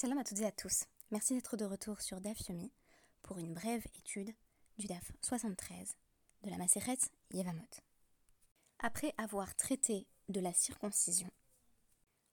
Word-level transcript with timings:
Shalom 0.00 0.18
à 0.18 0.22
toutes 0.22 0.38
et 0.38 0.46
à 0.46 0.52
tous. 0.52 0.84
Merci 1.10 1.34
d'être 1.34 1.56
de 1.56 1.64
retour 1.64 2.00
sur 2.00 2.20
DAF 2.20 2.38
Yomi 2.46 2.70
pour 3.20 3.38
une 3.38 3.52
brève 3.52 3.84
étude 3.98 4.32
du 4.78 4.86
DAF 4.86 5.10
73 5.22 5.96
de 6.44 6.50
la 6.50 6.56
Maseret 6.56 6.98
Yevamot. 7.32 7.66
Après 8.78 9.12
avoir 9.18 9.56
traité 9.56 10.06
de 10.28 10.38
la 10.38 10.52
circoncision, 10.52 11.28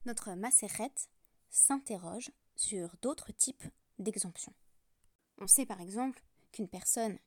notre 0.04 0.32
Maseret 0.34 0.94
s'interroge 1.50 2.30
sur 2.54 2.94
d'autres 3.02 3.32
types 3.32 3.64
d'exemptions. 3.98 4.54
On 5.38 5.48
sait 5.48 5.66
par 5.66 5.80
exemple 5.80 6.22
qu'une 6.52 6.68
personne 6.68 7.18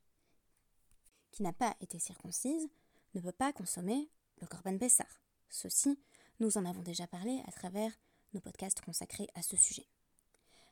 qui 1.31 1.43
n'a 1.43 1.51
pas 1.51 1.75
été 1.81 1.99
circoncise 1.99 2.69
ne 3.13 3.19
peut 3.19 3.33
pas 3.33 3.51
consommer 3.51 4.09
le 4.39 4.47
Korban 4.47 4.77
Bessar. 4.77 5.19
Ceci, 5.49 5.99
nous 6.39 6.57
en 6.57 6.63
avons 6.63 6.81
déjà 6.81 7.07
parlé 7.07 7.43
à 7.45 7.51
travers 7.51 7.91
nos 8.33 8.39
podcasts 8.39 8.79
consacrés 8.79 9.27
à 9.35 9.41
ce 9.41 9.57
sujet. 9.57 9.85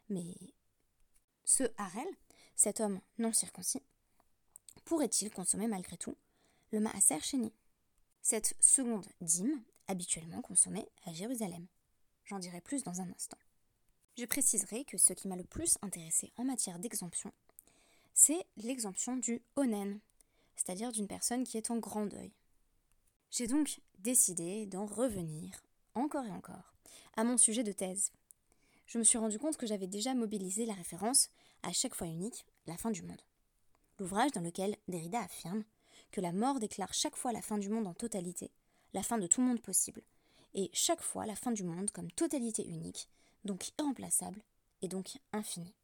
Mais 0.10 0.36
ce 1.44 1.64
Harel, 1.78 2.08
cet 2.56 2.80
homme 2.80 3.02
non 3.18 3.34
circoncis, 3.34 3.84
pourrait-il 4.86 5.32
consommer 5.32 5.68
malgré 5.68 5.98
tout 5.98 6.16
le 6.72 6.80
Maaser 6.80 7.20
Sheni 7.22 7.54
Cette 8.22 8.56
seconde 8.60 9.08
dîme, 9.22 9.62
habituellement 9.88 10.42
consommée 10.42 10.88
à 11.06 11.14
Jérusalem. 11.14 11.68
J'en 12.26 12.40
dirai 12.40 12.62
plus 12.62 12.84
dans 12.84 13.02
un 13.02 13.10
instant. 13.12 13.38
Je 14.18 14.26
préciserai 14.26 14.84
que 14.84 14.98
ce 14.98 15.14
qui 15.14 15.28
m'a 15.28 15.36
le 15.36 15.44
plus 15.44 15.78
intéressé 15.82 16.34
en 16.38 16.44
matière 16.44 16.80
d'exemption, 16.80 17.32
c'est 18.14 18.46
l'exemption 18.58 19.16
du 19.16 19.42
onen, 19.56 20.00
c'est-à-dire 20.56 20.92
d'une 20.92 21.08
personne 21.08 21.44
qui 21.44 21.58
est 21.58 21.70
en 21.70 21.78
grand 21.78 22.08
deuil. 22.08 22.34
J'ai 23.30 23.48
donc 23.48 23.80
décidé 24.00 24.66
d'en 24.66 24.86
revenir, 24.86 25.62
encore 25.94 26.26
et 26.26 26.32
encore, 26.32 26.74
à 27.16 27.24
mon 27.24 27.38
sujet 27.38 27.64
de 27.64 27.72
thèse, 27.72 28.12
je 28.88 28.98
me 28.98 29.04
suis 29.04 29.18
rendu 29.18 29.38
compte 29.38 29.58
que 29.58 29.68
j'avais 29.68 29.88
déjà 29.88 30.14
mobilisé 30.14 30.66
la 30.66 30.74
référence 30.74 31.30
à 31.64 31.74
chaque 31.74 31.94
fois 31.94 32.08
unique, 32.08 32.46
la 32.66 32.78
fin 32.78 32.90
du 32.90 33.04
monde. 33.04 33.22
L'ouvrage 34.00 34.32
dans 34.32 34.42
lequel 34.42 34.78
Derrida 34.88 35.20
affirme 35.20 35.64
que 36.12 36.22
la 36.22 36.32
mort 36.32 36.60
déclare 36.60 36.94
chaque 36.94 37.16
fois 37.16 37.34
la 37.34 37.42
fin 37.42 37.58
du 37.58 37.70
monde 37.70 37.88
en 37.88 37.94
totalité, 37.94 38.52
la 38.94 39.04
fin 39.04 39.18
de 39.18 39.28
tout 39.28 39.42
monde 39.42 39.62
possible, 39.62 40.02
et 40.54 40.70
chaque 40.74 41.02
fois 41.02 41.26
la 41.26 41.36
fin 41.36 41.52
du 41.52 41.64
monde 41.64 41.92
comme 41.92 42.12
totalité 42.12 42.66
unique, 42.66 43.10
donc 43.44 43.72
irremplaçable 43.78 44.42
et 44.82 44.88
donc 44.88 45.18
infinie. 45.34 45.76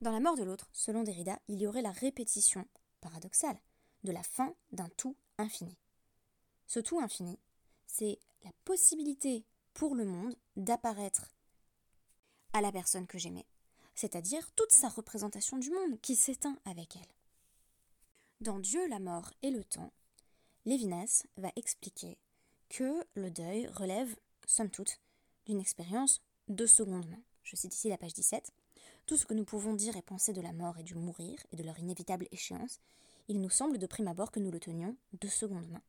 Dans 0.00 0.12
la 0.12 0.20
mort 0.20 0.36
de 0.36 0.44
l'autre, 0.44 0.68
selon 0.72 1.02
Derrida, 1.02 1.40
il 1.48 1.58
y 1.58 1.66
aurait 1.66 1.82
la 1.82 1.90
répétition, 1.90 2.66
paradoxale, 3.00 3.58
de 4.04 4.12
la 4.12 4.22
fin 4.22 4.54
d'un 4.72 4.88
tout 4.96 5.16
infini. 5.38 5.76
Ce 6.66 6.80
tout 6.80 7.00
infini, 7.00 7.38
c'est 7.86 8.18
la 8.44 8.52
possibilité 8.64 9.44
pour 9.74 9.94
le 9.94 10.04
monde 10.04 10.36
d'apparaître 10.56 11.32
à 12.56 12.62
la 12.62 12.72
personne 12.72 13.06
que 13.06 13.18
j'aimais, 13.18 13.44
c'est-à-dire 13.94 14.50
toute 14.52 14.72
sa 14.72 14.88
représentation 14.88 15.58
du 15.58 15.70
monde 15.70 16.00
qui 16.00 16.16
s'éteint 16.16 16.56
avec 16.64 16.96
elle. 16.96 17.14
Dans 18.40 18.58
Dieu, 18.58 18.88
la 18.88 18.98
mort 18.98 19.30
et 19.42 19.50
le 19.50 19.62
temps, 19.62 19.92
Lévinas 20.64 21.24
va 21.36 21.52
expliquer 21.56 22.16
que 22.70 23.04
le 23.14 23.30
deuil 23.30 23.66
relève, 23.66 24.16
somme 24.46 24.70
toute, 24.70 25.00
d'une 25.44 25.60
expérience 25.60 26.22
de 26.48 26.64
seconde 26.64 27.06
main. 27.10 27.20
Je 27.42 27.56
cite 27.56 27.74
ici 27.74 27.90
la 27.90 27.98
page 27.98 28.14
17. 28.14 28.50
Tout 29.04 29.18
ce 29.18 29.26
que 29.26 29.34
nous 29.34 29.44
pouvons 29.44 29.74
dire 29.74 29.96
et 29.96 30.02
penser 30.02 30.32
de 30.32 30.40
la 30.40 30.54
mort 30.54 30.78
et 30.78 30.82
du 30.82 30.94
mourir 30.94 31.38
et 31.52 31.56
de 31.56 31.62
leur 31.62 31.78
inévitable 31.78 32.26
échéance, 32.32 32.80
il 33.28 33.42
nous 33.42 33.50
semble 33.50 33.76
de 33.76 33.86
prime 33.86 34.08
abord 34.08 34.32
que 34.32 34.40
nous 34.40 34.50
le 34.50 34.60
tenions 34.60 34.96
de 35.20 35.28
seconde 35.28 35.68
main. 35.68 35.82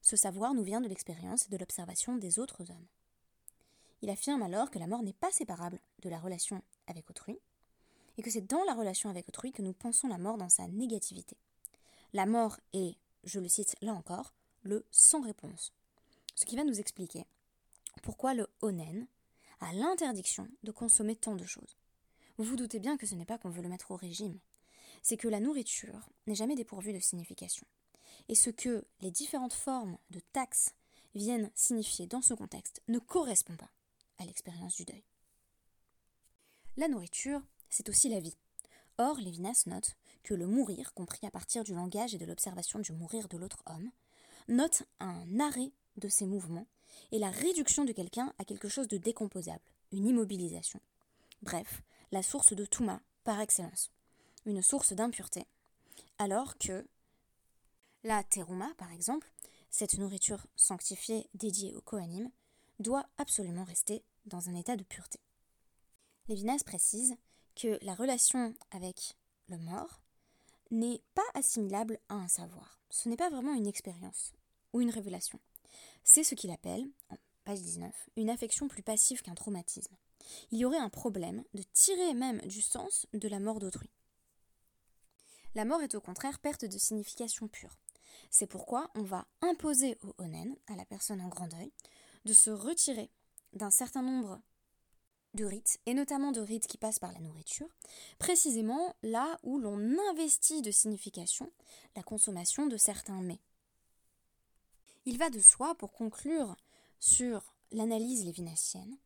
Ce 0.00 0.16
savoir 0.16 0.54
nous 0.54 0.64
vient 0.64 0.80
de 0.80 0.88
l'expérience 0.88 1.44
et 1.46 1.50
de 1.50 1.58
l'observation 1.58 2.16
des 2.16 2.38
autres 2.38 2.70
hommes. 2.70 2.86
Il 4.02 4.10
affirme 4.10 4.42
alors 4.42 4.70
que 4.70 4.78
la 4.78 4.86
mort 4.86 5.02
n'est 5.02 5.12
pas 5.12 5.32
séparable 5.32 5.80
de 6.02 6.08
la 6.08 6.18
relation 6.18 6.62
avec 6.86 7.10
autrui, 7.10 7.38
et 8.16 8.22
que 8.22 8.30
c'est 8.30 8.46
dans 8.46 8.62
la 8.64 8.74
relation 8.74 9.10
avec 9.10 9.28
autrui 9.28 9.52
que 9.52 9.62
nous 9.62 9.72
pensons 9.72 10.08
la 10.08 10.18
mort 10.18 10.38
dans 10.38 10.48
sa 10.48 10.66
négativité. 10.68 11.36
La 12.12 12.26
mort 12.26 12.58
est, 12.72 12.96
je 13.24 13.40
le 13.40 13.48
cite 13.48 13.76
là 13.80 13.94
encore, 13.94 14.34
le 14.62 14.84
sans 14.90 15.20
réponse. 15.20 15.72
Ce 16.34 16.44
qui 16.44 16.56
va 16.56 16.64
nous 16.64 16.80
expliquer 16.80 17.24
pourquoi 18.02 18.34
le 18.34 18.48
onen 18.60 19.06
a 19.60 19.72
l'interdiction 19.72 20.48
de 20.62 20.70
consommer 20.70 21.16
tant 21.16 21.34
de 21.34 21.44
choses. 21.44 21.76
Vous 22.36 22.44
vous 22.44 22.56
doutez 22.56 22.78
bien 22.78 22.96
que 22.96 23.06
ce 23.06 23.14
n'est 23.14 23.24
pas 23.24 23.38
qu'on 23.38 23.50
veut 23.50 23.62
le 23.62 23.68
mettre 23.68 23.90
au 23.90 23.96
régime, 23.96 24.38
c'est 25.02 25.16
que 25.16 25.28
la 25.28 25.40
nourriture 25.40 26.08
n'est 26.26 26.34
jamais 26.34 26.54
dépourvue 26.54 26.92
de 26.92 27.00
signification. 27.00 27.66
Et 28.28 28.34
ce 28.34 28.50
que 28.50 28.84
les 29.00 29.10
différentes 29.10 29.52
formes 29.52 29.98
de 30.10 30.20
taxes 30.32 30.74
viennent 31.14 31.50
signifier 31.54 32.06
dans 32.06 32.22
ce 32.22 32.34
contexte 32.34 32.82
ne 32.88 32.98
correspond 32.98 33.56
pas 33.56 33.70
à 34.18 34.24
l'expérience 34.24 34.76
du 34.76 34.84
deuil. 34.84 35.04
La 36.76 36.88
nourriture, 36.88 37.42
c'est 37.70 37.88
aussi 37.88 38.08
la 38.08 38.20
vie. 38.20 38.36
Or, 38.98 39.18
Lévinas 39.18 39.64
note 39.66 39.96
que 40.22 40.34
le 40.34 40.46
mourir, 40.46 40.92
compris 40.94 41.26
à 41.26 41.30
partir 41.30 41.64
du 41.64 41.74
langage 41.74 42.14
et 42.14 42.18
de 42.18 42.24
l'observation 42.24 42.78
du 42.80 42.92
mourir 42.92 43.28
de 43.28 43.36
l'autre 43.36 43.62
homme, 43.66 43.90
note 44.48 44.82
un 45.00 45.40
arrêt 45.40 45.72
de 45.96 46.08
ses 46.08 46.26
mouvements 46.26 46.66
et 47.12 47.18
la 47.18 47.30
réduction 47.30 47.84
de 47.84 47.92
quelqu'un 47.92 48.32
à 48.38 48.44
quelque 48.44 48.68
chose 48.68 48.88
de 48.88 48.96
décomposable, 48.96 49.62
une 49.92 50.06
immobilisation. 50.06 50.80
Bref, 51.42 51.82
la 52.10 52.22
source 52.22 52.52
de 52.54 52.64
Touma 52.64 53.00
par 53.24 53.40
excellence, 53.40 53.90
une 54.46 54.62
source 54.62 54.92
d'impureté. 54.92 55.46
Alors 56.18 56.58
que 56.58 56.86
la 58.04 58.24
terouma, 58.24 58.72
par 58.78 58.92
exemple, 58.92 59.30
cette 59.70 59.98
nourriture 59.98 60.46
sanctifiée 60.56 61.28
dédiée 61.34 61.74
au 61.74 61.80
Kohanim, 61.80 62.30
doit 62.78 63.06
absolument 63.18 63.64
rester 63.64 64.02
dans 64.28 64.48
un 64.48 64.54
état 64.54 64.76
de 64.76 64.84
pureté. 64.84 65.18
Lévinas 66.28 66.62
précise 66.64 67.16
que 67.56 67.78
la 67.82 67.94
relation 67.94 68.54
avec 68.70 69.16
le 69.48 69.58
mort 69.58 70.00
n'est 70.70 71.02
pas 71.14 71.22
assimilable 71.34 71.98
à 72.08 72.14
un 72.14 72.28
savoir. 72.28 72.80
Ce 72.90 73.08
n'est 73.08 73.16
pas 73.16 73.30
vraiment 73.30 73.54
une 73.54 73.66
expérience 73.66 74.32
ou 74.72 74.80
une 74.80 74.90
révélation. 74.90 75.40
C'est 76.04 76.24
ce 76.24 76.34
qu'il 76.34 76.50
appelle, 76.50 76.86
en 77.10 77.16
page 77.44 77.60
19, 77.60 77.92
une 78.16 78.30
affection 78.30 78.68
plus 78.68 78.82
passive 78.82 79.22
qu'un 79.22 79.34
traumatisme. 79.34 79.96
Il 80.50 80.58
y 80.58 80.64
aurait 80.64 80.78
un 80.78 80.90
problème 80.90 81.44
de 81.54 81.62
tirer 81.72 82.14
même 82.14 82.40
du 82.42 82.60
sens 82.60 83.06
de 83.12 83.28
la 83.28 83.40
mort 83.40 83.58
d'autrui. 83.58 83.90
La 85.54 85.64
mort 85.64 85.82
est 85.82 85.94
au 85.94 86.00
contraire 86.00 86.38
perte 86.38 86.64
de 86.66 86.78
signification 86.78 87.48
pure. 87.48 87.78
C'est 88.30 88.46
pourquoi 88.46 88.90
on 88.94 89.02
va 89.02 89.26
imposer 89.40 89.96
au 90.02 90.14
onen, 90.18 90.54
à 90.66 90.76
la 90.76 90.84
personne 90.84 91.20
en 91.20 91.28
grand 91.28 91.48
deuil, 91.48 91.72
de 92.24 92.34
se 92.34 92.50
retirer 92.50 93.10
d'un 93.52 93.70
certain 93.70 94.02
nombre 94.02 94.40
de 95.34 95.44
rites, 95.44 95.78
et 95.86 95.94
notamment 95.94 96.32
de 96.32 96.40
rites 96.40 96.66
qui 96.66 96.78
passent 96.78 96.98
par 96.98 97.12
la 97.12 97.20
nourriture, 97.20 97.68
précisément 98.18 98.96
là 99.02 99.38
où 99.42 99.58
l'on 99.58 99.78
investit 100.10 100.62
de 100.62 100.70
signification 100.70 101.52
la 101.96 102.02
consommation 102.02 102.66
de 102.66 102.76
certains 102.76 103.20
mets. 103.20 103.40
Il 105.04 105.18
va 105.18 105.30
de 105.30 105.40
soi, 105.40 105.74
pour 105.74 105.92
conclure 105.92 106.56
sur 107.00 107.54
l'analyse 107.70 108.24
lévinassienne, 108.24 108.96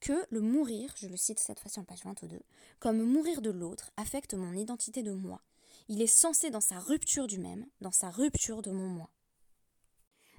que 0.00 0.26
le 0.30 0.40
mourir, 0.40 0.94
je 0.96 1.06
le 1.06 1.16
cite 1.16 1.38
cette 1.38 1.60
fois-ci 1.60 1.80
en 1.80 1.84
page 1.84 2.04
22, 2.04 2.40
comme 2.78 3.02
mourir 3.02 3.42
de 3.42 3.50
l'autre 3.50 3.90
affecte 3.96 4.34
mon 4.34 4.54
identité 4.54 5.02
de 5.02 5.12
moi. 5.12 5.42
Il 5.88 6.00
est 6.00 6.06
censé 6.06 6.50
dans 6.50 6.60
sa 6.60 6.78
rupture 6.78 7.26
du 7.26 7.38
même, 7.38 7.66
dans 7.80 7.92
sa 7.92 8.10
rupture 8.10 8.62
de 8.62 8.70
mon 8.70 8.88
moi. 8.88 9.10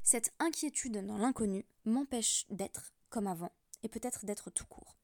Cette 0.03 0.33
inquiétude 0.39 1.05
dans 1.05 1.17
l'inconnu 1.17 1.65
m'empêche 1.85 2.45
d'être 2.49 2.93
comme 3.11 3.27
avant, 3.27 3.51
et 3.83 3.89
peut-être 3.89 4.25
d'être 4.25 4.49
tout 4.49 4.65
court. 4.65 4.97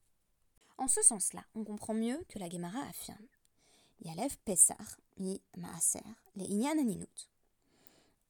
En 0.78 0.88
ce 0.88 1.02
sens-là, 1.02 1.44
on 1.54 1.62
comprend 1.62 1.94
mieux 1.94 2.24
que 2.28 2.40
la 2.40 2.48
Gemara 2.48 2.80
affirme 2.88 3.26
Yalev 4.00 4.36
Pesar, 4.44 4.98
mi 5.18 5.40
Maaser, 5.56 6.02
les 6.34 6.48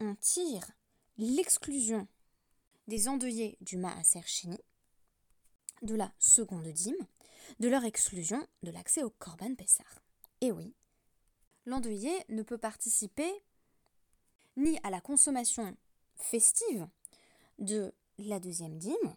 On 0.00 0.14
tire 0.16 0.70
l'exclusion 1.16 2.06
des 2.86 3.08
endeuillés 3.08 3.56
du 3.60 3.76
Maaser 3.76 4.22
Sheni, 4.26 4.58
de 5.82 5.94
la 5.94 6.12
seconde 6.18 6.68
dîme, 6.68 7.06
de 7.60 7.68
leur 7.68 7.84
exclusion 7.84 8.46
de 8.62 8.70
l'accès 8.70 9.02
au 9.02 9.10
Korban 9.10 9.54
Pessar. 9.54 10.02
Et 10.40 10.52
oui, 10.52 10.74
l'endeuillé 11.66 12.12
ne 12.28 12.42
peut 12.42 12.58
participer 12.58 13.31
ni 14.56 14.78
à 14.82 14.90
la 14.90 15.00
consommation 15.00 15.76
festive 16.16 16.88
de 17.58 17.94
la 18.19 18.40
deuxième 18.40 18.78
dîme, 18.78 19.16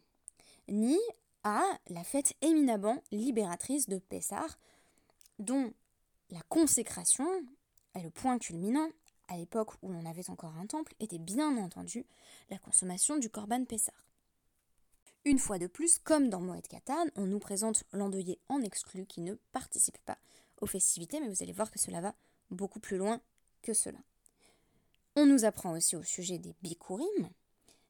ni 0.67 0.97
à 1.43 1.63
la 1.87 2.03
fête 2.03 2.33
éminemment 2.41 3.01
libératrice 3.11 3.87
de 3.87 3.97
Pessar, 3.97 4.59
dont 5.39 5.73
la 6.29 6.41
consécration 6.49 7.27
est 7.95 8.03
le 8.03 8.09
point 8.09 8.37
culminant 8.37 8.89
à 9.31 9.37
l'époque 9.37 9.71
où 9.81 9.89
l'on 9.89 10.05
avait 10.05 10.29
encore 10.29 10.55
un 10.57 10.65
temple, 10.65 10.93
était 10.99 11.17
bien 11.17 11.57
entendu 11.57 12.05
la 12.49 12.57
consommation 12.57 13.17
du 13.17 13.29
Corban 13.29 13.63
Pessar. 13.63 13.95
Une 15.23 15.39
fois 15.39 15.57
de 15.57 15.67
plus, 15.67 15.99
comme 15.99 16.29
dans 16.29 16.41
Moed 16.41 16.67
Katan, 16.67 17.05
on 17.15 17.27
nous 17.27 17.39
présente 17.39 17.85
l'endeuillé 17.93 18.39
en 18.49 18.61
exclu 18.61 19.05
qui 19.05 19.21
ne 19.21 19.35
participe 19.53 19.99
pas 19.99 20.17
aux 20.59 20.65
festivités, 20.65 21.21
mais 21.21 21.29
vous 21.29 21.43
allez 21.43 21.53
voir 21.53 21.71
que 21.71 21.79
cela 21.79 22.01
va 22.01 22.13
beaucoup 22.49 22.79
plus 22.79 22.97
loin 22.97 23.21
que 23.61 23.73
cela. 23.73 23.99
On 25.15 25.25
nous 25.25 25.45
apprend 25.45 25.71
aussi 25.77 25.95
au 25.95 26.03
sujet 26.03 26.37
des 26.37 26.53
bikurim, 26.61 27.29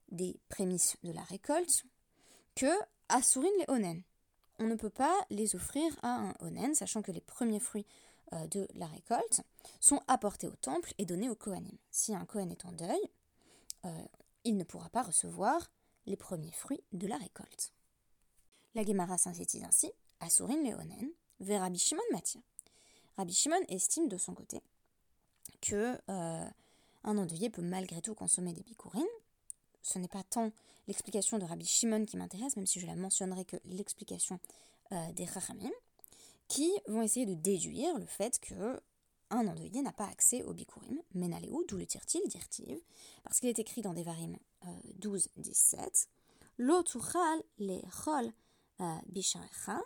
des 0.09 0.39
prémices 0.49 0.97
de 1.03 1.11
la 1.11 1.23
récolte, 1.23 1.85
que 2.55 2.71
Asurin 3.09 3.49
les 3.59 3.65
onen. 3.67 4.03
on 4.59 4.65
ne 4.65 4.75
peut 4.75 4.89
pas 4.89 5.15
les 5.29 5.55
offrir 5.55 5.97
à 6.01 6.09
un 6.09 6.33
onen, 6.39 6.75
sachant 6.75 7.01
que 7.01 7.11
les 7.11 7.21
premiers 7.21 7.59
fruits 7.59 7.85
euh, 8.33 8.47
de 8.47 8.67
la 8.75 8.87
récolte 8.87 9.41
sont 9.79 10.01
apportés 10.07 10.47
au 10.47 10.55
temple 10.55 10.93
et 10.97 11.05
donnés 11.05 11.29
au 11.29 11.35
Kohanim. 11.35 11.77
Si 11.89 12.15
un 12.15 12.25
Kohen 12.25 12.51
est 12.51 12.65
en 12.65 12.71
deuil, 12.71 13.01
euh, 13.85 14.05
il 14.43 14.55
ne 14.57 14.63
pourra 14.63 14.89
pas 14.89 15.01
recevoir 15.01 15.71
les 16.05 16.15
premiers 16.15 16.51
fruits 16.51 16.83
de 16.93 17.07
la 17.07 17.17
récolte. 17.17 17.73
La 18.75 18.83
Gemara 18.83 19.17
synthétise 19.17 19.63
ainsi 19.63 19.91
Asurin 20.21 20.63
Leonen, 20.63 21.11
vers 21.39 21.61
Rabbi 21.61 21.79
Shimon 21.79 22.01
Matia. 22.11 22.41
Rabbi 23.17 23.33
Shimon 23.33 23.61
estime 23.67 24.07
de 24.07 24.17
son 24.17 24.33
côté 24.33 24.61
que 25.59 25.97
euh, 26.09 26.49
un 27.03 27.17
endeuillé 27.17 27.49
peut 27.49 27.61
malgré 27.61 28.01
tout 28.01 28.15
consommer 28.15 28.53
des 28.53 28.63
bikurim. 28.63 29.05
Ce 29.81 29.99
n'est 29.99 30.07
pas 30.07 30.23
tant 30.23 30.51
l'explication 30.87 31.37
de 31.37 31.45
Rabbi 31.45 31.65
Shimon 31.65 32.05
qui 32.05 32.17
m'intéresse, 32.17 32.55
même 32.55 32.65
si 32.65 32.79
je 32.79 32.85
la 32.85 32.95
mentionnerai 32.95 33.45
que 33.45 33.57
l'explication 33.65 34.39
euh, 34.91 35.11
des 35.13 35.25
Rachamim, 35.25 35.71
qui 36.47 36.71
vont 36.87 37.01
essayer 37.01 37.25
de 37.25 37.33
déduire 37.33 37.97
le 37.97 38.05
fait 38.05 38.39
que 38.39 38.81
un 39.29 39.47
endeuillé 39.47 39.81
n'a 39.81 39.93
pas 39.93 40.07
accès 40.07 40.43
au 40.43 40.53
bikurim. 40.53 41.01
où? 41.15 41.63
D'où 41.67 41.77
le 41.77 41.85
tire-t-il, 41.85 42.27
dirtive, 42.27 42.79
parce 43.23 43.39
qu'il 43.39 43.49
est 43.49 43.59
écrit 43.59 43.81
dans 43.81 43.93
Devarim 43.93 44.37
euh, 44.65 44.67
12, 44.95 45.29
17, 45.37 46.09
L'otuchal 46.57 47.41
les 47.57 47.81
chol 48.03 48.31
euh, 48.81 48.95
bisharecha, 49.07 49.81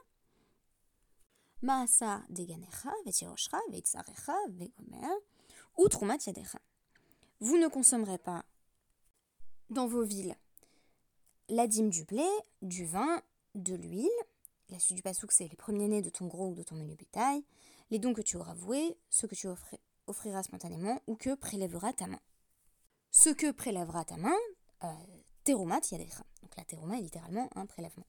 maasa 1.62 2.24
deganecha, 2.30 2.92
vetiroshcha, 3.06 3.60
veitzarecha, 3.70 4.36
vegomer, 4.50 5.08
ou. 5.78 5.88
Vous 7.40 7.58
ne 7.58 7.68
consommerez 7.68 8.18
pas 8.18 8.44
dans 9.70 9.88
vos 9.88 10.04
villes 10.04 10.36
la 11.50 11.68
dîme 11.68 11.90
du 11.90 12.04
blé, 12.06 12.28
du 12.62 12.86
vin, 12.86 13.22
de 13.54 13.76
l'huile. 13.76 14.10
La 14.70 14.80
suite 14.80 14.98
du 14.98 15.04
pasouk, 15.04 15.32
c'est 15.32 15.48
les 15.48 15.56
premiers-nés 15.56 16.02
de 16.02 16.10
ton 16.10 16.28
gros 16.28 16.50
ou 16.50 16.56
de 16.56 16.64
ton 16.64 16.76
menu 16.76 16.96
bétail, 16.96 17.44
les 17.92 18.00
dons 18.00 18.14
que 18.14 18.22
tu 18.22 18.38
auras 18.38 18.56
voués, 18.56 18.98
ceux 19.10 19.28
que 19.28 19.36
tu 19.36 19.48
offriras 20.08 20.44
spontanément 20.44 21.00
ou 21.08 21.16
que 21.16 21.36
prélèvera 21.36 21.94
ta 21.94 22.08
main. 22.08 22.20
Ce 23.12 23.30
que 23.30 23.52
prélèvera 23.52 24.04
ta 24.06 24.18
main, 24.18 24.36
euh, 24.84 24.88
terumat 25.44 25.82
yadecha. 25.92 26.24
Donc 26.42 26.56
la 26.58 26.66
teruma 26.66 26.98
est 26.98 27.02
littéralement 27.02 27.48
un 27.56 27.66
prélèvement. 27.66 28.08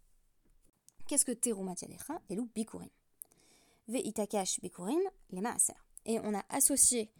Qu'est-ce 1.06 1.24
que 1.24 1.32
terumat 1.32 1.74
yadecha 1.82 2.20
Et 2.30 2.34
loup 2.34 2.48
bikurim. 2.54 2.88
Ve 3.88 3.98
itakash 3.98 4.60
bikurim, 4.60 5.00
les 5.30 5.42
maaser. 5.42 5.74
Et 6.06 6.18
on 6.20 6.34
a 6.34 6.42
associé 6.48 7.10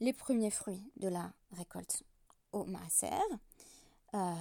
les 0.00 0.12
premiers 0.12 0.50
fruits 0.50 0.90
de 0.96 1.08
la 1.08 1.32
récolte 1.52 2.04
au 2.52 2.64
maaser. 2.64 3.10
Euh, 4.14 4.32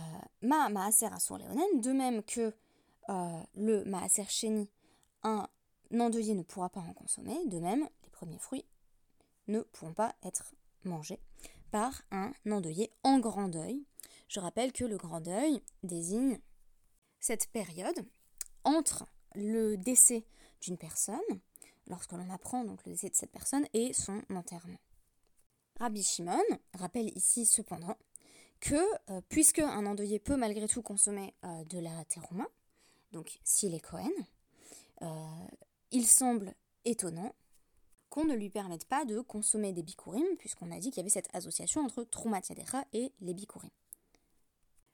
ma 0.42 0.70
maaser 0.70 1.08
asur 1.08 1.40
leonen, 1.40 1.82
de 1.82 1.92
même 1.92 2.24
que 2.24 2.54
euh, 3.10 3.44
le 3.56 3.84
maaser 3.86 4.26
sheni, 4.30 4.70
un 5.24 5.48
endeuillé 5.92 6.36
ne 6.36 6.44
pourra 6.44 6.70
pas 6.70 6.82
en 6.82 6.94
consommer, 6.94 7.38
de 7.48 7.60
même, 7.60 7.90
les 8.04 8.10
premiers 8.12 8.38
fruits 8.38 8.66
ne 9.48 9.62
pourront 9.62 9.94
pas 9.94 10.16
être 10.24 10.54
mangés 10.84 11.20
par 11.72 12.04
un 12.12 12.32
endeuillé 12.50 12.92
en 13.04 13.20
grand 13.20 13.48
deuil. 13.48 13.84
Je 14.28 14.40
rappelle 14.40 14.72
que 14.72 14.86
le 14.86 14.98
grand 14.98 15.22
deuil 15.22 15.62
désigne 15.82 16.40
cette 17.20 17.48
période 17.48 18.06
entre 18.64 19.08
le 19.34 19.76
décès 19.76 20.26
d'une 20.62 20.78
personne, 20.78 21.20
lorsque 21.88 22.12
l'on 22.12 22.30
apprend 22.30 22.64
donc 22.64 22.86
le 22.86 22.92
décès 22.92 23.10
de 23.10 23.16
cette 23.16 23.32
personne, 23.32 23.66
et 23.74 23.92
son 23.94 24.22
enterrement. 24.30 24.80
Rabbi 25.80 26.04
Shimon 26.04 26.44
rappelle 26.76 27.12
ici 27.18 27.46
cependant 27.46 27.98
que 28.64 28.76
euh, 29.12 29.20
puisque 29.28 29.60
un 29.60 29.86
endeuillé 29.86 30.20
peut 30.20 30.38
malgré 30.38 30.70
tout 30.70 30.82
consommer 30.82 31.36
euh, 31.44 31.66
de 31.66 31.80
la 31.80 32.06
terouma, 32.06 32.48
donc 33.12 33.38
s'il 33.44 33.76
est 33.76 33.82
Cohen, 33.82 34.10
euh, 35.02 35.08
il 35.92 36.08
semble 36.08 36.56
étonnant 36.86 37.36
qu'on 38.10 38.24
ne 38.24 38.34
lui 38.34 38.50
permette 38.50 38.86
pas 38.86 39.04
de 39.04 39.20
consommer 39.20 39.74
des 39.74 39.84
bikurim, 39.84 40.38
puisqu'on 40.38 40.72
a 40.72 40.80
dit 40.80 40.92
qu'il 40.92 40.98
y 40.98 41.00
avait 41.02 41.10
cette 41.10 41.36
association 41.36 41.82
entre 41.82 42.06
Troumat 42.06 42.40
et 42.94 43.12
les 43.20 43.34
bikurim. 43.34 43.70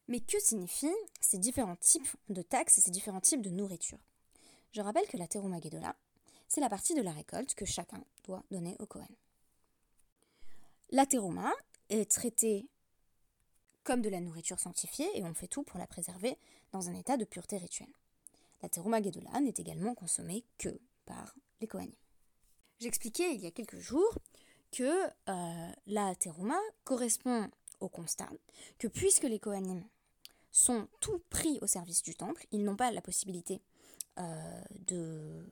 Mais 0.07 0.19
que 0.19 0.39
signifient 0.39 0.87
ces 1.21 1.37
différents 1.37 1.75
types 1.75 2.17
de 2.29 2.41
taxes 2.41 2.79
et 2.79 2.81
ces 2.81 2.91
différents 2.91 3.21
types 3.21 3.43
de 3.43 3.51
nourriture? 3.51 3.99
Je 4.71 4.81
rappelle 4.81 5.07
que 5.07 5.17
la 5.17 5.27
terouma 5.27 5.61
gedola, 5.61 5.95
c'est 6.47 6.61
la 6.61 6.69
partie 6.69 6.95
de 6.95 7.03
la 7.03 7.11
récolte 7.11 7.53
que 7.53 7.65
chacun 7.65 8.03
doit 8.23 8.43
donner 8.49 8.75
au 8.79 8.87
Cohen. 8.87 9.05
La 10.89 11.05
terouma 11.05 11.53
est 11.89 12.09
traitée 12.09 12.67
comme 13.83 14.01
de 14.01 14.09
la 14.09 14.19
nourriture 14.19 14.59
sanctifiée 14.59 15.09
et 15.17 15.23
on 15.23 15.33
fait 15.33 15.47
tout 15.47 15.63
pour 15.63 15.79
la 15.79 15.87
préserver 15.87 16.37
dans 16.71 16.89
un 16.89 16.93
état 16.93 17.17
de 17.17 17.25
pureté 17.25 17.57
rituelle. 17.57 17.93
La 18.61 18.69
terouma 18.69 19.01
gedola 19.01 19.39
n'est 19.39 19.53
également 19.57 19.95
consommée 19.95 20.43
que 20.57 20.79
par 21.05 21.35
les 21.61 21.67
Kohanim. 21.67 21.95
J'expliquais 22.79 23.33
il 23.33 23.41
y 23.41 23.47
a 23.47 23.51
quelques 23.51 23.79
jours 23.79 24.13
que 24.71 25.07
euh, 25.29 25.71
la 25.87 26.15
terouma 26.15 26.59
correspond 26.83 27.49
au 27.79 27.89
constat 27.89 28.29
que 28.77 28.87
puisque 28.87 29.23
les 29.23 29.39
Kohanim 29.39 29.83
sont 30.51 30.87
tout 30.99 31.21
pris 31.29 31.59
au 31.61 31.67
service 31.67 32.03
du 32.03 32.15
temple, 32.15 32.45
ils 32.51 32.63
n'ont 32.63 32.75
pas 32.75 32.91
la 32.91 33.01
possibilité 33.01 33.61
euh, 34.17 34.61
de 34.87 35.49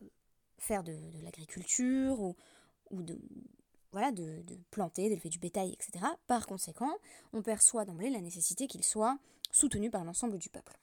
faire 0.57 0.83
de, 0.83 0.97
l'agriculture 1.23 2.19
ou, 2.19 2.35
ou 2.89 3.01
de, 3.01 3.17
voilà, 3.91 4.11
de, 4.11 4.43
planter, 4.71 5.09
d'élever 5.09 5.29
du 5.29 5.39
bétail, 5.39 5.73
etc. 5.73 6.05
Par 6.27 6.45
conséquent, 6.45 6.97
on 7.33 7.41
perçoit 7.41 7.85
d'emblée 7.85 8.09
la 8.09 8.21
nécessité 8.21 8.67
qu'il 8.67 8.83
soit 8.83 9.17
soutenu 9.51 9.89
par 9.89 10.03
l'ensemble 10.03 10.37
du 10.37 10.49
peuple. 10.49 10.77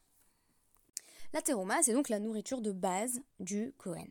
La 1.33 1.43
teroma, 1.43 1.83
c'est 1.83 1.93
donc 1.93 2.09
la 2.09 2.21
nourriture 2.21 2.61
de 2.61 2.73
base 2.73 3.21
du 3.41 3.73
Kohen. 3.79 4.11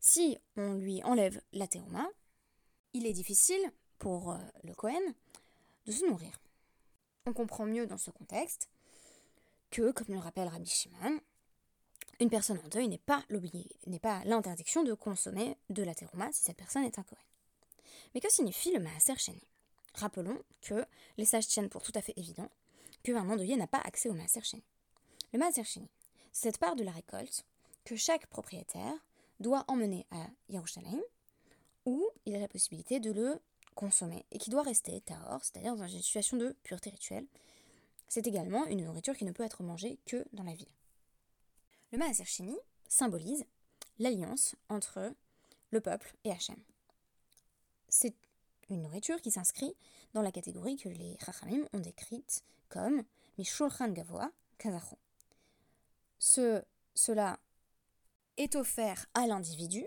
Si 0.00 0.38
on 0.56 0.74
lui 0.74 1.02
enlève 1.02 1.40
la 1.52 1.66
teroma, 1.66 2.06
il 2.92 3.06
est 3.06 3.12
difficile 3.12 3.60
pour 3.98 4.32
euh, 4.32 4.38
le 4.64 4.74
Kohen 4.74 5.02
de 5.86 5.92
se 5.92 6.04
nourrir. 6.06 6.38
On 7.26 7.32
comprend 7.32 7.66
mieux 7.66 7.86
dans 7.86 7.98
ce 7.98 8.10
contexte 8.10 8.68
que, 9.70 9.90
comme 9.92 10.14
le 10.14 10.20
rappelle 10.20 10.48
Rabbi 10.48 10.68
Shimon, 10.68 11.20
une 12.20 12.30
personne 12.30 12.58
en 12.64 12.68
deuil 12.68 12.88
n'est 12.88 12.98
pas 12.98 14.24
l'interdiction 14.24 14.82
de 14.82 14.94
consommer 14.94 15.56
de 15.70 15.82
la 15.82 15.94
teroma 15.94 16.30
si 16.32 16.42
cette 16.44 16.56
personne 16.56 16.84
est 16.84 16.98
un 16.98 17.02
Kohen. 17.02 17.27
Mais 18.14 18.20
que 18.20 18.30
signifie 18.30 18.72
le 18.72 18.80
Maaser 18.80 19.16
Sheni 19.16 19.42
Rappelons 19.94 20.42
que 20.60 20.84
les 21.16 21.24
sages 21.24 21.48
tiennent 21.48 21.68
pour 21.68 21.82
tout 21.82 21.92
à 21.94 22.02
fait 22.02 22.14
évident 22.16 22.48
qu'un 23.02 23.28
endeuillé 23.28 23.56
n'a 23.56 23.66
pas 23.66 23.80
accès 23.84 24.08
au 24.08 24.14
Maaser 24.14 24.42
Sheni. 24.42 24.62
Le 25.32 25.38
Maaser 25.38 25.64
Sheni, 25.64 25.88
c'est 26.32 26.48
cette 26.48 26.58
part 26.58 26.76
de 26.76 26.84
la 26.84 26.92
récolte 26.92 27.44
que 27.84 27.96
chaque 27.96 28.26
propriétaire 28.26 28.94
doit 29.40 29.64
emmener 29.68 30.06
à 30.10 30.26
Yerushalayim, 30.48 31.00
où 31.86 32.06
il 32.26 32.34
a 32.34 32.38
la 32.38 32.48
possibilité 32.48 33.00
de 33.00 33.10
le 33.10 33.40
consommer 33.74 34.26
et 34.30 34.38
qui 34.38 34.50
doit 34.50 34.62
rester 34.62 35.00
tahor, 35.00 35.44
c'est-à-dire 35.44 35.76
dans 35.76 35.86
une 35.86 36.02
situation 36.02 36.36
de 36.36 36.54
pureté 36.62 36.90
rituelle. 36.90 37.26
C'est 38.08 38.26
également 38.26 38.66
une 38.66 38.84
nourriture 38.84 39.16
qui 39.16 39.24
ne 39.24 39.32
peut 39.32 39.44
être 39.44 39.62
mangée 39.62 39.98
que 40.06 40.24
dans 40.32 40.42
la 40.42 40.54
ville. 40.54 40.68
Le 41.92 41.98
Maaser 41.98 42.24
Sheni 42.24 42.56
symbolise 42.88 43.44
l'alliance 43.98 44.54
entre 44.68 45.14
le 45.70 45.80
peuple 45.80 46.14
et 46.24 46.30
Hachem 46.30 46.56
c'est 47.88 48.14
une 48.70 48.82
nourriture 48.82 49.20
qui 49.20 49.30
s'inscrit 49.30 49.74
dans 50.14 50.22
la 50.22 50.32
catégorie 50.32 50.76
que 50.76 50.88
les 50.88 51.16
Chachamim 51.24 51.66
ont 51.72 51.80
décrite 51.80 52.42
comme 52.68 53.02
Mishulchan 53.38 53.88
Gavoa 53.88 54.30
Kazacho. 54.58 54.98
Ce, 56.18 56.62
cela 56.94 57.38
est 58.36 58.56
offert 58.56 59.06
à 59.14 59.26
l'individu 59.26 59.86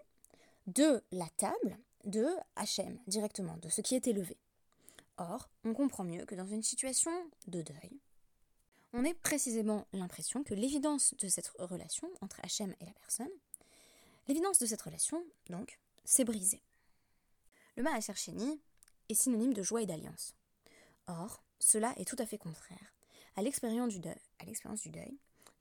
de 0.67 1.03
la 1.11 1.27
table 1.37 1.77
de 2.05 2.27
Hachem, 2.55 2.99
directement, 3.07 3.57
de 3.57 3.69
ce 3.69 3.81
qui 3.81 3.95
est 3.95 4.07
élevé. 4.07 4.37
Or, 5.17 5.49
on 5.63 5.73
comprend 5.73 6.03
mieux 6.03 6.25
que 6.25 6.35
dans 6.35 6.47
une 6.47 6.63
situation 6.63 7.11
de 7.47 7.61
deuil, 7.61 7.99
on 8.93 9.05
ait 9.05 9.13
précisément 9.13 9.85
l'impression 9.93 10.43
que 10.43 10.53
l'évidence 10.53 11.13
de 11.19 11.27
cette 11.27 11.51
relation 11.59 12.09
entre 12.21 12.39
Hachem 12.43 12.73
et 12.79 12.85
la 12.85 12.93
personne, 12.93 13.29
l'évidence 14.27 14.59
de 14.59 14.65
cette 14.65 14.81
relation, 14.81 15.23
donc, 15.49 15.79
s'est 16.03 16.25
brisée. 16.25 16.61
Le 17.77 17.83
Maaser 17.83 18.15
Sheni 18.15 18.59
est 19.07 19.13
synonyme 19.13 19.53
de 19.53 19.63
joie 19.63 19.81
et 19.81 19.85
d'alliance. 19.85 20.35
Or, 21.07 21.41
cela 21.59 21.93
est 21.97 22.05
tout 22.05 22.17
à 22.19 22.25
fait 22.25 22.37
contraire 22.37 22.93
à 23.37 23.41
l'expérience 23.41 23.93
du 23.93 23.99
deuil, 23.99 24.19
à 24.39 24.45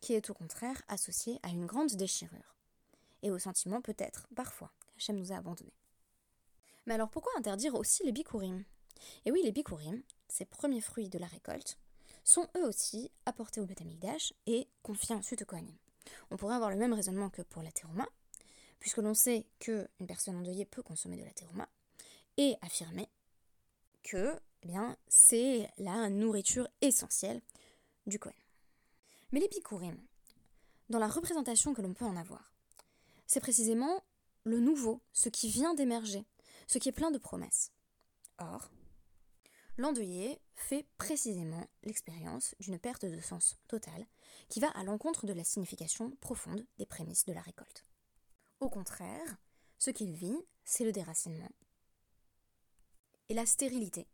qui 0.00 0.14
est 0.14 0.30
au 0.30 0.34
contraire 0.34 0.82
associée 0.88 1.38
à 1.42 1.50
une 1.50 1.66
grande 1.66 1.94
déchirure 1.94 2.56
et 3.22 3.30
au 3.30 3.38
sentiment 3.38 3.80
peut-être, 3.80 4.26
parfois, 4.34 4.72
qu'Hachem 4.94 5.16
nous 5.16 5.32
a 5.32 5.36
abandonnés. 5.36 5.76
Mais 6.86 6.94
alors 6.94 7.10
pourquoi 7.10 7.32
interdire 7.36 7.74
aussi 7.74 8.02
les 8.04 8.12
bikurim 8.12 8.64
Et 9.24 9.30
oui, 9.30 9.42
les 9.44 9.52
bikurim, 9.52 10.02
ces 10.28 10.46
premiers 10.46 10.80
fruits 10.80 11.08
de 11.08 11.18
la 11.18 11.26
récolte, 11.26 11.78
sont 12.24 12.48
eux 12.56 12.66
aussi 12.66 13.10
apportés 13.26 13.60
au 13.60 13.66
Beth 13.66 13.82
et 14.46 14.68
confiés 14.82 15.14
ensuite 15.14 15.42
au 15.42 15.44
Kohanim. 15.44 15.76
On 16.30 16.36
pourrait 16.36 16.56
avoir 16.56 16.70
le 16.70 16.76
même 16.76 16.92
raisonnement 16.92 17.30
que 17.30 17.42
pour 17.42 17.62
la 17.62 17.70
terouma, 17.70 18.08
puisque 18.78 18.98
l'on 18.98 19.14
sait 19.14 19.46
qu'une 19.58 19.86
personne 20.08 20.36
endeuillée 20.36 20.64
peut 20.64 20.82
consommer 20.82 21.16
de 21.16 21.24
la 21.24 21.32
terouma, 21.32 21.68
et 22.36 22.56
affirmer 22.62 23.08
que 24.02 24.40
eh 24.62 24.76
c'est 25.08 25.70
la 25.78 26.10
nourriture 26.10 26.68
essentielle 26.80 27.40
du 28.06 28.18
Kohen. 28.18 28.34
Mais 29.32 29.40
les 29.40 29.48
dans 30.88 30.98
la 30.98 31.08
représentation 31.08 31.72
que 31.72 31.82
l'on 31.82 31.94
peut 31.94 32.04
en 32.04 32.16
avoir, 32.16 32.52
c'est 33.26 33.40
précisément 33.40 34.02
le 34.44 34.58
nouveau, 34.58 35.00
ce 35.12 35.28
qui 35.28 35.48
vient 35.48 35.74
d'émerger, 35.74 36.24
ce 36.66 36.78
qui 36.78 36.88
est 36.88 36.92
plein 36.92 37.10
de 37.10 37.18
promesses. 37.18 37.72
Or, 38.38 38.70
l'endeuillé 39.76 40.40
fait 40.54 40.86
précisément 40.98 41.66
l'expérience 41.84 42.54
d'une 42.58 42.78
perte 42.78 43.04
de 43.04 43.20
sens 43.20 43.56
totale 43.68 44.06
qui 44.48 44.60
va 44.60 44.68
à 44.70 44.82
l'encontre 44.82 45.26
de 45.26 45.32
la 45.32 45.44
signification 45.44 46.10
profonde 46.20 46.66
des 46.78 46.86
prémices 46.86 47.24
de 47.24 47.32
la 47.32 47.40
récolte. 47.40 47.86
Au 48.60 48.68
contraire, 48.68 49.36
ce 49.78 49.90
qu'il 49.90 50.12
vit, 50.12 50.36
c'est 50.64 50.84
le 50.84 50.92
déracinement 50.92 51.50
et 53.30 53.34
la 53.34 53.46
stérilité, 53.46 54.08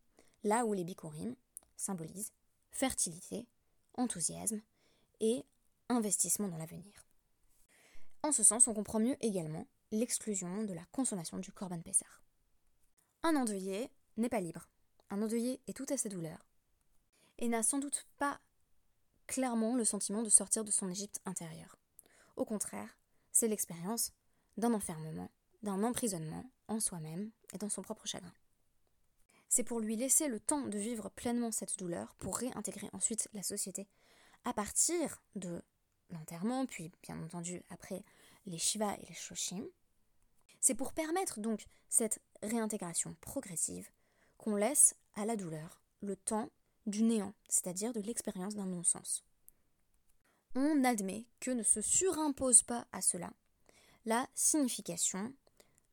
là 0.44 0.66
où 0.66 0.74
les 0.74 0.84
bikurim 0.84 1.34
symbolisent 1.76 2.32
fertilité, 2.70 3.48
enthousiasme 3.94 4.60
et 5.20 5.42
investissement 5.88 6.48
dans 6.48 6.58
l'avenir. 6.58 7.06
En 8.22 8.30
ce 8.30 8.42
sens, 8.42 8.68
on 8.68 8.74
comprend 8.74 9.00
mieux 9.00 9.16
également 9.24 9.66
l'exclusion 9.90 10.64
de 10.64 10.74
la 10.74 10.84
consommation 10.92 11.38
du 11.38 11.50
korban 11.50 11.80
pessar. 11.80 12.22
Un 13.22 13.36
endeuillé 13.36 13.90
n'est 14.18 14.28
pas 14.28 14.40
libre. 14.40 14.68
Un 15.08 15.22
endeuillé 15.22 15.62
est 15.66 15.76
tout 15.76 15.86
à 15.88 15.96
sa 15.96 16.10
douleur 16.10 16.46
et 17.38 17.48
n'a 17.48 17.62
sans 17.62 17.78
doute 17.78 18.06
pas 18.18 18.38
clairement 19.26 19.76
le 19.76 19.84
sentiment 19.84 20.22
de 20.22 20.28
sortir 20.28 20.62
de 20.62 20.70
son 20.70 20.90
Égypte 20.90 21.20
intérieure. 21.24 21.78
Au 22.36 22.44
contraire, 22.44 22.98
c'est 23.32 23.48
l'expérience 23.48 24.12
d'un 24.58 24.74
enfermement, 24.74 25.30
d'un 25.62 25.82
emprisonnement 25.84 26.44
en 26.68 26.80
soi-même 26.80 27.30
et 27.54 27.58
dans 27.58 27.70
son 27.70 27.82
propre 27.82 28.06
chagrin. 28.06 28.32
C'est 29.48 29.64
pour 29.64 29.80
lui 29.80 29.96
laisser 29.96 30.28
le 30.28 30.40
temps 30.40 30.66
de 30.66 30.78
vivre 30.78 31.08
pleinement 31.10 31.52
cette 31.52 31.78
douleur 31.78 32.14
pour 32.16 32.36
réintégrer 32.36 32.88
ensuite 32.92 33.28
la 33.32 33.42
société 33.42 33.88
à 34.44 34.52
partir 34.52 35.22
de 35.34 35.62
l'enterrement, 36.10 36.66
puis 36.66 36.90
bien 37.02 37.20
entendu 37.22 37.62
après 37.70 38.04
les 38.46 38.58
Shiva 38.58 38.94
et 38.94 39.06
les 39.08 39.14
Shoshim. 39.14 39.64
C'est 40.60 40.74
pour 40.74 40.92
permettre 40.92 41.40
donc 41.40 41.64
cette 41.88 42.20
réintégration 42.42 43.14
progressive 43.20 43.90
qu'on 44.38 44.56
laisse 44.56 44.94
à 45.14 45.24
la 45.24 45.36
douleur 45.36 45.82
le 46.00 46.16
temps 46.16 46.50
du 46.86 47.02
néant, 47.02 47.34
c'est-à-dire 47.48 47.92
de 47.92 48.00
l'expérience 48.00 48.54
d'un 48.54 48.66
non-sens. 48.66 49.24
On 50.54 50.84
admet 50.84 51.26
que 51.40 51.50
ne 51.50 51.62
se 51.62 51.80
surimpose 51.80 52.62
pas 52.62 52.86
à 52.92 53.02
cela 53.02 53.32
la 54.06 54.28
signification 54.34 55.34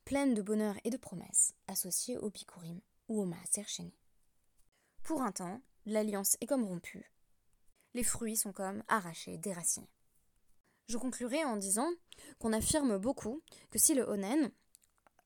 pleine 0.06 0.36
de 0.36 0.42
bonheur 0.42 0.76
et 0.84 0.92
de 0.92 0.98
promesses 0.98 1.54
associée 1.68 2.18
au 2.18 2.30
Bikurim 2.30 2.80
ou 3.14 3.22
au 3.22 3.26
Maaser 3.26 3.92
Pour 5.04 5.22
un 5.22 5.32
temps, 5.32 5.62
l'alliance 5.86 6.36
est 6.42 6.48
comme 6.48 6.64
rompue. 6.64 7.12
Les 7.94 8.04
fruits 8.04 8.36
sont 8.36 8.52
comme 8.52 8.84
arrachés, 8.88 9.38
déracinés. 9.38 9.92
Je 10.88 10.98
conclurai 10.98 11.46
en 11.46 11.56
disant 11.56 11.90
qu'on 12.40 12.54
affirme 12.54 12.98
beaucoup 12.98 13.44
que 13.70 13.78
si 13.78 13.94
le 13.94 14.04
Onen, 14.04 14.52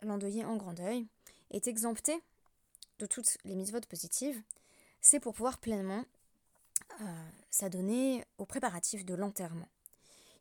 l'endeuillé 0.02 0.44
en 0.44 0.58
grand 0.58 0.74
deuil, 0.74 1.08
est 1.50 1.68
exempté 1.68 2.22
de 3.00 3.06
toutes 3.06 3.38
les 3.46 3.56
mises 3.56 3.72
votes 3.72 3.88
positives, 3.88 4.44
c'est 5.00 5.22
pour 5.22 5.34
pouvoir 5.34 5.58
pleinement 5.58 6.04
euh, 7.00 7.30
s'adonner 7.50 8.26
aux 8.38 8.46
préparatifs 8.46 9.06
de 9.06 9.16
l'enterrement. 9.16 9.70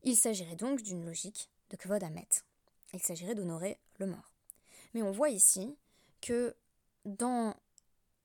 Il 0.03 0.17
s'agirait 0.17 0.57
donc 0.57 0.83
d'une 0.83 1.05
logique 1.05 1.49
de 1.71 1.77
Kvod 1.77 2.03
Amet. 2.03 2.29
Il 2.93 3.03
s'agirait 3.03 3.37
d'honorer 3.37 3.79
le 3.99 4.07
mort. 4.07 4.33
Mais 4.95 5.03
on 5.03 5.13
voit 5.13 5.31
ici 5.31 5.77
que 6.21 6.57
dans 7.07 7.55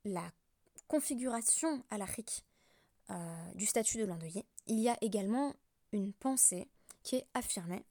la 0.03 0.29
configuration 0.87 1.83
à 1.89 1.97
la 1.97 2.05
euh, 3.09 3.51
du 3.55 3.65
statut 3.65 3.97
de 3.97 4.03
l'endeuillé, 4.03 4.45
il 4.67 4.79
y 4.79 4.89
a 4.89 4.97
également 5.01 5.53
une 5.93 6.11
pensée 6.11 6.67
qui 7.03 7.15
est 7.15 7.27
affirmée 7.33 7.83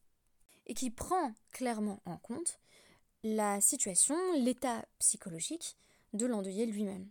et 0.67 0.75
qui 0.75 0.91
prend 0.91 1.33
clairement 1.53 2.01
en 2.05 2.17
compte 2.19 2.61
la 3.23 3.61
situation, 3.61 4.17
l'état 4.35 4.85
psychologique 4.99 5.77
de 6.13 6.27
l'endeuillé 6.27 6.67
lui-même. 6.67 7.09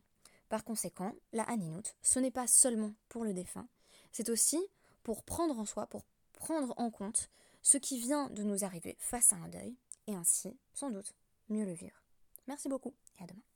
Par 0.49 0.63
conséquent, 0.63 1.15
la 1.33 1.43
Haninout, 1.43 1.95
ce 2.01 2.19
n'est 2.19 2.31
pas 2.31 2.47
seulement 2.47 2.93
pour 3.07 3.23
le 3.23 3.33
défunt, 3.33 3.67
c'est 4.11 4.29
aussi 4.29 4.59
pour 5.03 5.23
prendre 5.23 5.57
en 5.57 5.65
soi, 5.65 5.87
pour 5.87 6.03
prendre 6.33 6.73
en 6.77 6.89
compte 6.89 7.29
ce 7.61 7.77
qui 7.77 7.99
vient 7.99 8.29
de 8.29 8.43
nous 8.43 8.63
arriver 8.63 8.97
face 8.99 9.33
à 9.33 9.37
un 9.37 9.49
deuil, 9.49 9.75
et 10.07 10.15
ainsi, 10.15 10.57
sans 10.73 10.89
doute, 10.89 11.13
mieux 11.49 11.65
le 11.65 11.73
vivre. 11.73 12.01
Merci 12.47 12.67
beaucoup 12.67 12.93
et 13.19 13.23
à 13.23 13.27
demain. 13.27 13.48